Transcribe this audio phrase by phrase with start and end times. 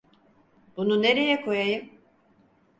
[0.77, 1.91] Bunu nereye koyayım?